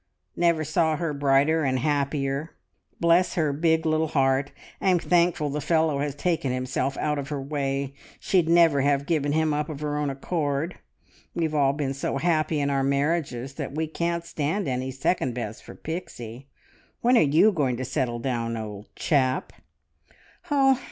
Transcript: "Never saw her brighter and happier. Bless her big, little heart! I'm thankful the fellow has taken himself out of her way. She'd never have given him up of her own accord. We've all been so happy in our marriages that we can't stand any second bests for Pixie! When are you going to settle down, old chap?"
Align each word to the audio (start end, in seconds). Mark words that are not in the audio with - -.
"Never 0.35 0.63
saw 0.63 0.95
her 0.95 1.13
brighter 1.13 1.63
and 1.63 1.77
happier. 1.77 2.55
Bless 2.99 3.35
her 3.35 3.53
big, 3.53 3.85
little 3.85 4.07
heart! 4.07 4.51
I'm 4.81 4.97
thankful 4.97 5.51
the 5.51 5.61
fellow 5.61 5.99
has 5.99 6.15
taken 6.15 6.51
himself 6.51 6.97
out 6.97 7.19
of 7.19 7.29
her 7.29 7.39
way. 7.39 7.93
She'd 8.19 8.49
never 8.49 8.81
have 8.81 9.05
given 9.05 9.33
him 9.33 9.53
up 9.53 9.69
of 9.69 9.79
her 9.81 9.97
own 9.99 10.09
accord. 10.09 10.79
We've 11.35 11.53
all 11.53 11.73
been 11.73 11.93
so 11.93 12.17
happy 12.17 12.59
in 12.59 12.71
our 12.71 12.83
marriages 12.83 13.53
that 13.53 13.73
we 13.75 13.85
can't 13.85 14.25
stand 14.25 14.67
any 14.67 14.89
second 14.89 15.35
bests 15.35 15.61
for 15.61 15.75
Pixie! 15.75 16.47
When 17.01 17.15
are 17.15 17.21
you 17.21 17.51
going 17.51 17.77
to 17.77 17.85
settle 17.85 18.17
down, 18.17 18.57
old 18.57 18.87
chap?" 18.95 19.53